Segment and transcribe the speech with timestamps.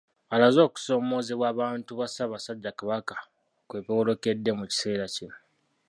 [0.33, 3.15] Alaze okusoomoozebwa abantu ba Ssaabasajja Kabaka
[3.67, 5.37] kwe boolekedde mu kiseera kino.